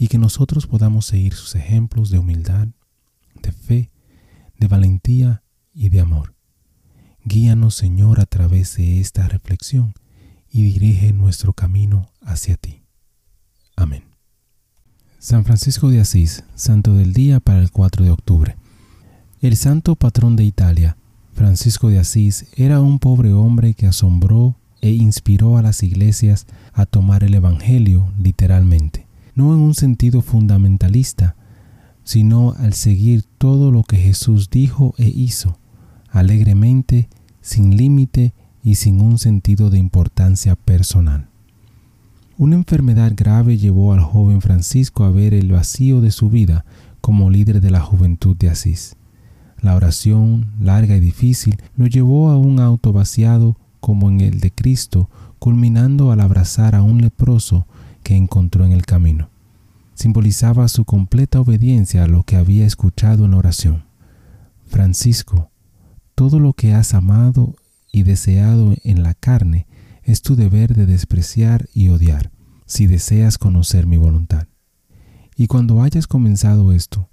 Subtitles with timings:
[0.00, 2.68] y que nosotros podamos seguir sus ejemplos de humildad,
[3.42, 3.90] de fe,
[4.58, 5.42] de valentía
[5.74, 6.34] y de amor.
[7.22, 9.92] Guíanos, Señor, a través de esta reflexión
[10.50, 12.82] y dirige nuestro camino hacia ti.
[13.76, 14.04] Amén.
[15.18, 18.56] San Francisco de Asís, Santo del Día para el 4 de octubre.
[19.42, 20.96] El santo patrón de Italia,
[21.34, 26.86] Francisco de Asís, era un pobre hombre que asombró e inspiró a las iglesias a
[26.86, 31.36] tomar el Evangelio literalmente, no en un sentido fundamentalista,
[32.04, 35.58] sino al seguir todo lo que Jesús dijo e hizo,
[36.10, 37.08] alegremente,
[37.40, 41.28] sin límite y sin un sentido de importancia personal.
[42.36, 46.64] Una enfermedad grave llevó al joven Francisco a ver el vacío de su vida
[47.00, 48.96] como líder de la juventud de Asís.
[49.60, 54.50] La oración, larga y difícil, lo llevó a un auto vaciado como en el de
[54.50, 57.66] Cristo, culminando al abrazar a un leproso
[58.02, 59.30] que encontró en el camino.
[59.94, 63.84] Simbolizaba su completa obediencia a lo que había escuchado en la oración.
[64.66, 65.50] Francisco,
[66.14, 67.54] todo lo que has amado
[67.92, 69.66] y deseado en la carne
[70.02, 72.30] es tu deber de despreciar y odiar,
[72.66, 74.46] si deseas conocer mi voluntad.
[75.36, 77.08] Y cuando hayas comenzado esto,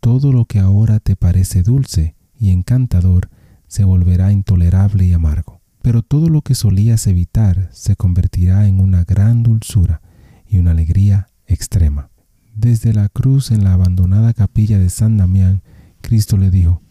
[0.00, 3.30] todo lo que ahora te parece dulce y encantador
[3.66, 5.58] se volverá intolerable y amargo
[5.88, 10.02] pero todo lo que solías evitar se convertirá en una gran dulzura
[10.48, 12.10] y una alegría extrema.
[12.54, 15.62] Desde la cruz en la abandonada capilla de San Damián,
[16.00, 16.82] Cristo le dijo,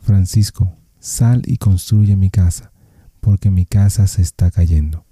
[0.00, 2.72] Francisco, sal y construye mi casa,
[3.20, 5.06] porque mi casa se está cayendo.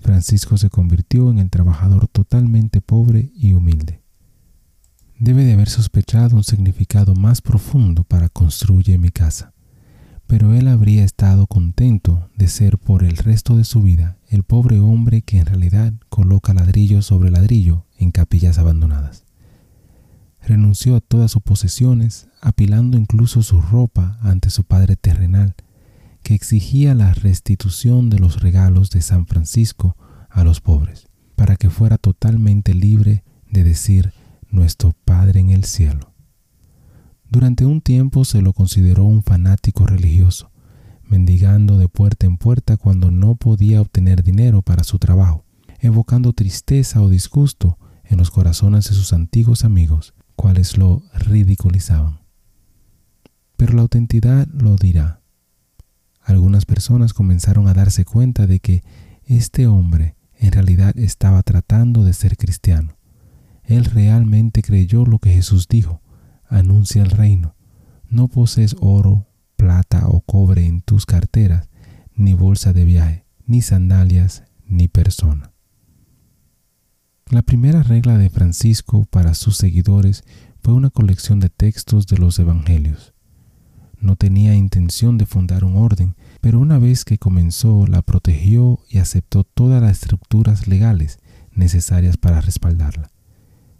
[0.00, 4.02] Francisco se convirtió en el trabajador totalmente pobre y humilde.
[5.18, 9.55] Debe de haber sospechado un significado más profundo para construye mi casa
[10.26, 14.80] pero él habría estado contento de ser por el resto de su vida el pobre
[14.80, 19.24] hombre que en realidad coloca ladrillo sobre ladrillo en capillas abandonadas.
[20.42, 25.54] Renunció a todas sus posesiones, apilando incluso su ropa ante su padre terrenal,
[26.22, 29.96] que exigía la restitución de los regalos de San Francisco
[30.28, 34.12] a los pobres, para que fuera totalmente libre de decir
[34.50, 36.15] nuestro Padre en el cielo.
[37.28, 40.50] Durante un tiempo se lo consideró un fanático religioso,
[41.04, 45.44] mendigando de puerta en puerta cuando no podía obtener dinero para su trabajo,
[45.80, 52.20] evocando tristeza o disgusto en los corazones de sus antiguos amigos, cuales lo ridiculizaban.
[53.56, 55.20] Pero la autenticidad lo dirá.
[56.22, 58.84] Algunas personas comenzaron a darse cuenta de que
[59.24, 62.96] este hombre en realidad estaba tratando de ser cristiano.
[63.64, 66.02] Él realmente creyó lo que Jesús dijo,
[66.48, 67.54] anuncia el reino.
[68.08, 69.26] No posees oro,
[69.56, 71.68] plata o cobre en tus carteras,
[72.14, 75.52] ni bolsa de viaje, ni sandalias, ni persona.
[77.30, 80.24] La primera regla de Francisco para sus seguidores
[80.62, 83.14] fue una colección de textos de los evangelios.
[83.98, 88.98] No tenía intención de fundar un orden, pero una vez que comenzó la protegió y
[88.98, 91.18] aceptó todas las estructuras legales
[91.52, 93.10] necesarias para respaldarla.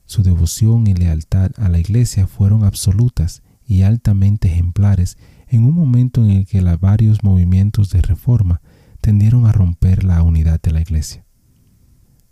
[0.06, 5.18] Su devoción y lealtad a la Iglesia fueron absolutas y altamente ejemplares
[5.48, 8.60] en un momento en el que varios movimientos de reforma
[9.00, 11.24] tendieron a romper la unidad de la Iglesia.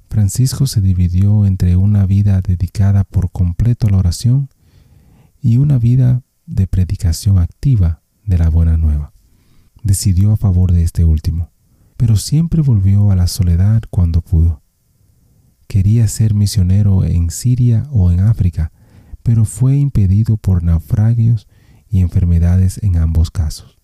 [0.08, 4.48] Francisco se dividió entre una vida dedicada por completo a la oración
[5.40, 9.12] y una vida de predicación activa de la buena nueva.
[9.82, 11.50] Decidió a favor de este último,
[11.96, 14.63] pero siempre volvió a la soledad cuando pudo.
[15.66, 18.72] Quería ser misionero en Siria o en África,
[19.22, 21.48] pero fue impedido por naufragios
[21.88, 23.78] y enfermedades en ambos casos.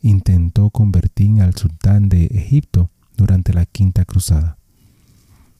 [0.00, 4.58] Intentó convertir al sultán de Egipto durante la Quinta Cruzada.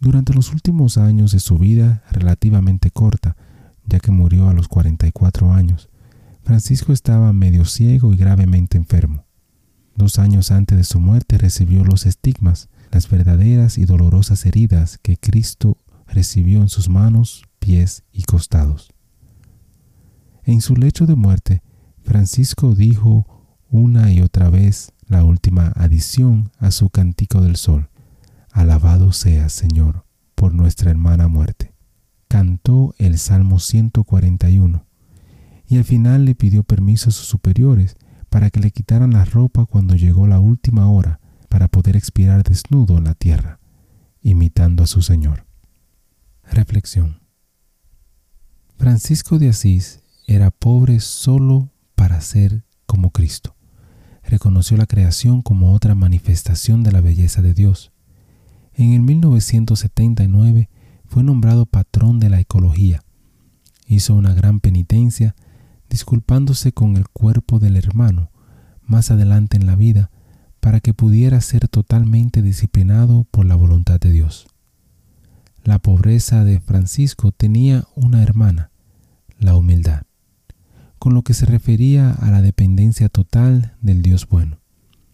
[0.00, 3.36] Durante los últimos años de su vida, relativamente corta,
[3.86, 5.88] ya que murió a los 44 años,
[6.42, 9.24] Francisco estaba medio ciego y gravemente enfermo.
[9.96, 15.16] Dos años antes de su muerte recibió los estigmas, las verdaderas y dolorosas heridas que
[15.16, 18.92] Cristo recibió en sus manos, pies y costados.
[20.44, 21.64] En su lecho de muerte,
[22.04, 23.26] Francisco dijo
[23.68, 27.90] una y otra vez la última adición a su cántico del sol.
[28.52, 30.06] Alabado sea, Señor,
[30.36, 31.74] por nuestra hermana muerte.
[32.28, 34.86] Cantó el Salmo 141
[35.66, 37.96] y al final le pidió permiso a sus superiores
[38.30, 41.18] para que le quitaran la ropa cuando llegó la última hora
[41.54, 43.60] para poder expirar desnudo en la tierra,
[44.22, 45.46] imitando a su Señor.
[46.50, 47.20] Reflexión.
[48.76, 53.54] Francisco de Asís era pobre solo para ser como Cristo.
[54.24, 57.92] Reconoció la creación como otra manifestación de la belleza de Dios.
[58.72, 60.70] En el 1979
[61.04, 63.04] fue nombrado patrón de la ecología.
[63.86, 65.36] Hizo una gran penitencia
[65.88, 68.32] disculpándose con el cuerpo del hermano
[68.82, 70.10] más adelante en la vida
[70.64, 74.46] para que pudiera ser totalmente disciplinado por la voluntad de Dios.
[75.62, 78.70] La pobreza de Francisco tenía una hermana,
[79.38, 80.04] la humildad,
[80.98, 84.62] con lo que se refería a la dependencia total del Dios bueno.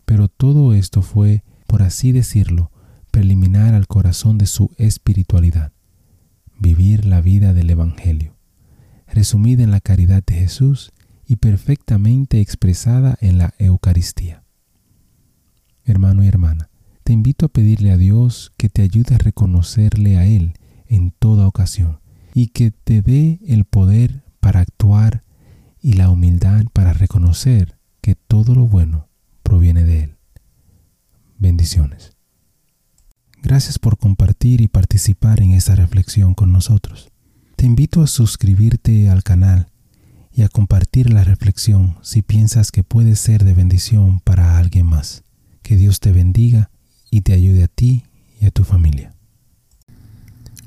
[0.05, 2.71] Pero todo esto fue, por así decirlo,
[3.11, 5.73] preliminar al corazón de su espiritualidad,
[6.61, 8.37] vivir la vida del Evangelio
[9.13, 10.93] resumida en la caridad de Jesús
[11.27, 14.40] y perfectamente expresada en la Eucaristía.
[15.91, 16.71] Hermano y hermana,
[17.03, 20.55] te invito a pedirle a Dios que te ayude a reconocerle a Él
[20.87, 21.99] en toda ocasión
[22.33, 25.25] y que te dé el poder para actuar
[25.83, 29.09] y la humildad para reconocer que todo lo bueno
[29.43, 30.17] proviene de Él.
[31.39, 32.13] Bendiciones.
[33.43, 37.11] Gracias por compartir y participar en esta reflexión con nosotros.
[37.57, 39.73] Te invito a suscribirte al canal
[40.33, 45.25] y a compartir la reflexión si piensas que puede ser de bendición para alguien más.
[45.63, 46.71] Que Dios te bendiga
[47.11, 48.05] y te ayude a ti
[48.41, 49.13] y a tu familia.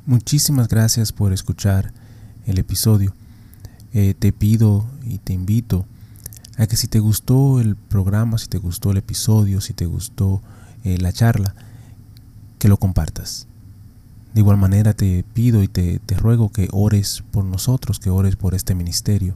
[0.06, 1.94] Muchísimas gracias por escuchar
[2.46, 3.14] el episodio.
[3.94, 5.86] Eh, te pido y te invito
[6.58, 10.42] a que si te gustó el programa, si te gustó el episodio, si te gustó
[10.84, 11.56] eh, la charla,
[12.60, 13.48] que lo compartas.
[14.34, 18.56] De igual manera te pido y te, ruego que ores por nosotros, que ores por
[18.56, 19.36] este ministerio.